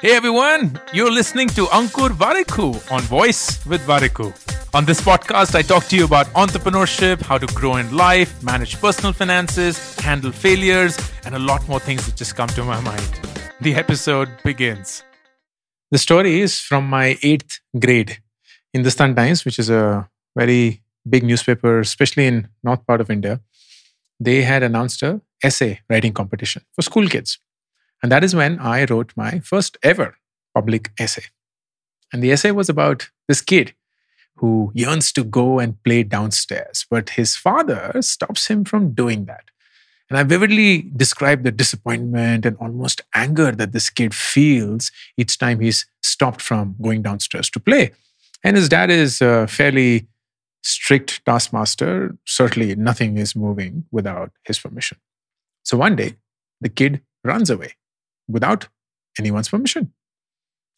Hey 0.00 0.12
everyone, 0.16 0.80
you're 0.94 1.10
listening 1.10 1.48
to 1.48 1.66
Ankur 1.66 2.10
Warikoo 2.10 2.90
on 2.90 3.02
Voice 3.02 3.64
with 3.66 3.82
Warikoo. 3.86 4.32
On 4.74 4.84
this 4.86 5.00
podcast, 5.00 5.54
I 5.54 5.62
talk 5.62 5.84
to 5.88 5.96
you 5.96 6.04
about 6.04 6.26
entrepreneurship, 6.28 7.20
how 7.20 7.36
to 7.38 7.46
grow 7.48 7.76
in 7.76 7.94
life, 7.94 8.42
manage 8.42 8.80
personal 8.80 9.12
finances, 9.12 9.94
handle 10.00 10.32
failures, 10.32 10.96
and 11.26 11.34
a 11.34 11.38
lot 11.38 11.68
more 11.68 11.80
things 11.80 12.06
that 12.06 12.16
just 12.16 12.34
come 12.34 12.48
to 12.48 12.64
my 12.64 12.80
mind. 12.80 13.20
The 13.60 13.74
episode 13.74 14.30
begins. 14.42 15.02
The 15.90 15.98
story 15.98 16.40
is 16.40 16.58
from 16.58 16.88
my 16.88 17.18
eighth 17.22 17.60
grade. 17.78 18.10
In 18.72 18.82
the 18.82 18.90
Hindustan 18.90 19.14
Times, 19.14 19.44
which 19.44 19.58
is 19.58 19.68
a 19.68 20.08
very 20.34 20.82
big 21.08 21.24
newspaper, 21.24 21.80
especially 21.80 22.26
in 22.26 22.48
north 22.62 22.86
part 22.86 23.02
of 23.02 23.10
India, 23.10 23.40
they 24.18 24.42
had 24.42 24.62
announced 24.62 25.02
a 25.02 25.20
essay 25.42 25.80
writing 25.90 26.12
competition 26.14 26.62
for 26.74 26.80
school 26.82 27.06
kids. 27.06 27.38
And 28.02 28.12
that 28.12 28.24
is 28.24 28.34
when 28.34 28.58
I 28.58 28.84
wrote 28.84 29.12
my 29.16 29.40
first 29.40 29.76
ever 29.82 30.16
public 30.54 30.90
essay. 30.98 31.24
And 32.12 32.22
the 32.22 32.32
essay 32.32 32.50
was 32.50 32.68
about 32.68 33.10
this 33.28 33.40
kid 33.40 33.74
who 34.36 34.70
yearns 34.74 35.12
to 35.12 35.24
go 35.24 35.58
and 35.58 35.82
play 35.82 36.02
downstairs, 36.02 36.86
but 36.90 37.10
his 37.10 37.36
father 37.36 37.92
stops 38.00 38.48
him 38.48 38.64
from 38.64 38.92
doing 38.92 39.24
that. 39.24 39.44
And 40.08 40.18
I 40.18 40.22
vividly 40.22 40.90
describe 40.94 41.42
the 41.42 41.50
disappointment 41.50 42.46
and 42.46 42.56
almost 42.58 43.00
anger 43.14 43.50
that 43.50 43.72
this 43.72 43.90
kid 43.90 44.14
feels 44.14 44.92
each 45.16 45.38
time 45.38 45.60
he's 45.60 45.86
stopped 46.02 46.40
from 46.40 46.76
going 46.80 47.02
downstairs 47.02 47.50
to 47.50 47.60
play. 47.60 47.92
And 48.44 48.56
his 48.56 48.68
dad 48.68 48.90
is 48.90 49.20
a 49.20 49.46
fairly 49.48 50.06
strict 50.62 51.24
taskmaster. 51.24 52.16
Certainly, 52.24 52.76
nothing 52.76 53.18
is 53.18 53.34
moving 53.34 53.86
without 53.90 54.30
his 54.44 54.58
permission. 54.58 54.98
So 55.64 55.76
one 55.76 55.96
day, 55.96 56.16
the 56.60 56.68
kid 56.68 57.00
runs 57.24 57.50
away 57.50 57.74
without 58.28 58.68
anyone's 59.18 59.48
permission. 59.48 59.92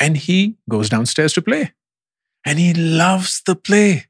And 0.00 0.16
he 0.16 0.56
goes 0.68 0.88
downstairs 0.88 1.32
to 1.34 1.42
play. 1.42 1.72
And 2.44 2.58
he 2.58 2.74
loves 2.74 3.42
the 3.44 3.54
play. 3.54 4.06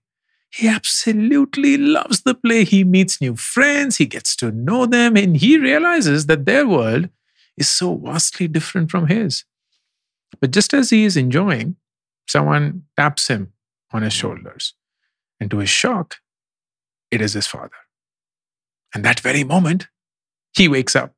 He 0.50 0.68
absolutely 0.68 1.76
loves 1.76 2.22
the 2.22 2.34
play. 2.34 2.64
He 2.64 2.84
meets 2.84 3.20
new 3.20 3.36
friends, 3.36 3.96
he 3.96 4.06
gets 4.06 4.36
to 4.36 4.50
know 4.50 4.86
them, 4.86 5.16
and 5.16 5.36
he 5.36 5.58
realizes 5.58 6.26
that 6.26 6.44
their 6.44 6.66
world 6.68 7.08
is 7.56 7.70
so 7.70 7.96
vastly 7.96 8.48
different 8.48 8.90
from 8.90 9.06
his. 9.06 9.44
But 10.40 10.50
just 10.50 10.74
as 10.74 10.90
he 10.90 11.04
is 11.04 11.16
enjoying, 11.16 11.76
someone 12.26 12.84
taps 12.98 13.28
him 13.28 13.52
on 13.92 14.02
his 14.02 14.12
shoulders. 14.12 14.74
And 15.40 15.50
to 15.50 15.58
his 15.58 15.70
shock, 15.70 16.16
it 17.10 17.20
is 17.20 17.32
his 17.32 17.46
father. 17.46 17.70
And 18.94 19.04
that 19.04 19.20
very 19.20 19.44
moment, 19.44 19.88
he 20.54 20.68
wakes 20.68 20.94
up. 20.94 21.14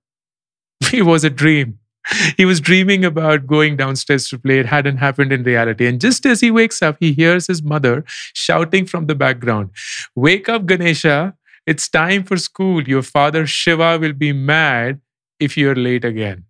It 0.92 1.02
was 1.02 1.24
a 1.24 1.30
dream. 1.30 1.78
he 2.36 2.44
was 2.44 2.60
dreaming 2.60 3.04
about 3.04 3.46
going 3.46 3.76
downstairs 3.76 4.28
to 4.28 4.38
play. 4.38 4.58
It 4.58 4.66
hadn't 4.66 4.98
happened 4.98 5.32
in 5.32 5.42
reality. 5.42 5.86
And 5.86 6.00
just 6.00 6.26
as 6.26 6.40
he 6.40 6.50
wakes 6.50 6.82
up, 6.82 6.96
he 7.00 7.12
hears 7.12 7.46
his 7.46 7.62
mother 7.62 8.04
shouting 8.06 8.86
from 8.86 9.06
the 9.06 9.14
background 9.14 9.70
Wake 10.14 10.48
up, 10.48 10.66
Ganesha. 10.66 11.34
It's 11.66 11.88
time 11.88 12.24
for 12.24 12.36
school. 12.36 12.86
Your 12.86 13.02
father 13.02 13.46
Shiva 13.46 13.98
will 13.98 14.12
be 14.12 14.32
mad 14.32 15.00
if 15.40 15.56
you're 15.56 15.74
late 15.74 16.04
again. 16.04 16.44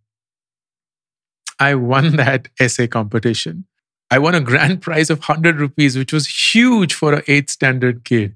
I 1.61 1.77
won 1.77 2.17
that 2.17 2.49
essay 2.59 2.89
competition. 2.89 3.67
I 4.11 4.19
won 4.19 4.35
a 4.35 4.41
grand 4.41 4.83
prize 4.83 5.11
of 5.11 5.19
100 5.21 5.61
rupees, 5.61 5.97
which 5.97 6.13
was 6.13 6.27
huge 6.27 6.95
for 6.95 7.15
an 7.15 7.23
8th 7.23 7.51
standard 7.51 8.05
kid. 8.05 8.35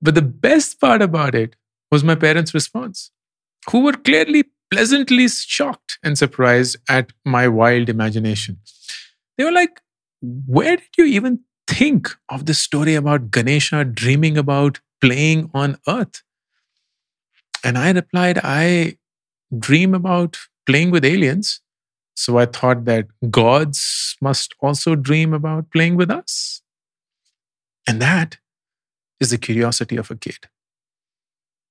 But 0.00 0.14
the 0.14 0.22
best 0.22 0.80
part 0.80 1.02
about 1.02 1.34
it 1.34 1.56
was 1.90 2.04
my 2.04 2.14
parents' 2.14 2.54
response, 2.54 3.10
who 3.70 3.80
were 3.80 3.92
clearly 3.92 4.44
pleasantly 4.70 5.28
shocked 5.28 5.98
and 6.02 6.18
surprised 6.18 6.76
at 6.88 7.12
my 7.24 7.48
wild 7.48 7.88
imagination. 7.88 8.58
They 9.36 9.44
were 9.44 9.52
like, 9.52 9.80
Where 10.20 10.76
did 10.76 10.88
you 10.96 11.04
even 11.04 11.40
think 11.66 12.10
of 12.28 12.46
the 12.46 12.54
story 12.54 12.94
about 12.94 13.30
Ganesha 13.30 13.84
dreaming 13.84 14.36
about 14.36 14.80
playing 15.00 15.50
on 15.54 15.78
earth? 15.86 16.22
And 17.64 17.78
I 17.78 17.90
replied, 17.92 18.38
I 18.42 18.98
dream 19.58 19.94
about 19.94 20.38
playing 20.66 20.90
with 20.90 21.04
aliens. 21.04 21.60
So 22.14 22.38
I 22.38 22.46
thought 22.46 22.84
that 22.84 23.06
gods 23.30 24.16
must 24.20 24.54
also 24.60 24.94
dream 24.96 25.32
about 25.32 25.70
playing 25.70 25.96
with 25.96 26.10
us. 26.10 26.62
And 27.86 28.02
that 28.02 28.38
is 29.20 29.30
the 29.30 29.38
curiosity 29.38 29.96
of 29.96 30.10
a 30.10 30.16
kid. 30.16 30.48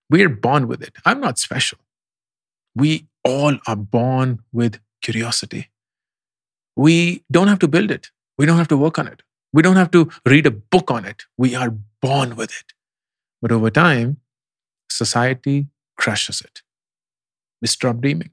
We're 0.09 0.29
born 0.29 0.67
with 0.67 0.81
it. 0.81 0.95
I'm 1.05 1.19
not 1.19 1.37
special. 1.37 1.79
We 2.77 3.07
all 3.23 3.57
are 3.65 3.75
born 3.75 4.39
with 4.53 4.79
curiosity. 5.01 5.69
We 6.75 7.23
don't 7.31 7.47
have 7.47 7.59
to 7.59 7.67
build 7.67 7.89
it. 7.89 8.11
We 8.37 8.45
don't 8.45 8.57
have 8.57 8.67
to 8.67 8.77
work 8.77 8.99
on 8.99 9.07
it. 9.07 9.23
We 9.51 9.63
don't 9.63 9.77
have 9.77 9.89
to 9.91 10.11
read 10.27 10.45
a 10.45 10.51
book 10.51 10.91
on 10.91 11.05
it. 11.05 11.23
We 11.37 11.55
are 11.55 11.71
born 12.01 12.35
with 12.35 12.51
it. 12.51 12.73
But 13.41 13.51
over 13.51 13.71
time, 13.71 14.17
society 14.91 15.67
crushes 15.97 16.41
it. 16.41 16.61
We 17.61 17.67
stop 17.67 17.99
dreaming. 17.99 18.29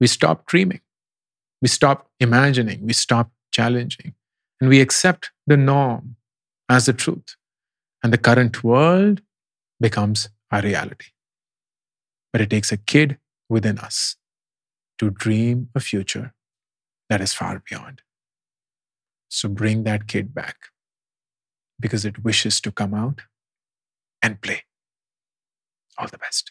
We 0.00 0.06
stop 0.06 0.46
dreaming. 0.46 0.80
We 1.60 1.68
stop 1.68 2.08
imagining. 2.20 2.86
We 2.86 2.94
stop 2.94 3.30
challenging. 3.52 4.14
And 4.60 4.70
we 4.70 4.80
accept 4.80 5.30
the 5.46 5.58
norm 5.58 6.16
as 6.70 6.86
the 6.86 6.94
truth. 6.94 7.36
And 8.02 8.12
the 8.14 8.18
current 8.18 8.64
world 8.64 9.20
becomes 9.78 10.30
our 10.50 10.62
reality 10.62 11.08
but 12.34 12.40
it 12.40 12.50
takes 12.50 12.72
a 12.72 12.76
kid 12.76 13.16
within 13.48 13.78
us 13.78 14.16
to 14.98 15.08
dream 15.08 15.68
a 15.72 15.78
future 15.78 16.34
that 17.08 17.20
is 17.20 17.32
far 17.32 17.62
beyond. 17.70 18.02
So 19.28 19.48
bring 19.48 19.84
that 19.84 20.08
kid 20.08 20.34
back 20.34 20.56
because 21.78 22.04
it 22.04 22.24
wishes 22.24 22.60
to 22.62 22.72
come 22.72 22.92
out 22.92 23.20
and 24.20 24.40
play. 24.40 24.64
All 25.96 26.08
the 26.08 26.18
best. 26.18 26.50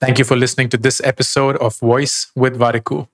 Thank 0.00 0.18
you 0.18 0.24
for 0.24 0.34
listening 0.34 0.70
to 0.70 0.78
this 0.78 1.02
episode 1.04 1.58
of 1.58 1.78
Voice 1.78 2.32
with 2.34 2.58
Warikoo. 2.58 3.06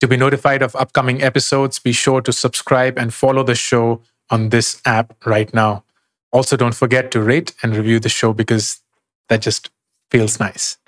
To 0.00 0.06
be 0.06 0.18
notified 0.18 0.60
of 0.60 0.76
upcoming 0.76 1.22
episodes, 1.22 1.78
be 1.78 1.92
sure 1.92 2.20
to 2.20 2.34
subscribe 2.34 2.98
and 2.98 3.14
follow 3.14 3.42
the 3.42 3.54
show 3.54 4.02
on 4.28 4.50
this 4.50 4.82
app 4.84 5.14
right 5.24 5.54
now. 5.54 5.84
Also, 6.32 6.54
don't 6.54 6.74
forget 6.74 7.10
to 7.12 7.22
rate 7.22 7.54
and 7.62 7.74
review 7.74 7.98
the 7.98 8.10
show 8.10 8.34
because 8.34 8.82
that 9.30 9.40
just 9.40 9.70
feels 10.10 10.40
nice. 10.40 10.78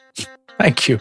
Thank 0.58 0.88
you. 0.88 1.00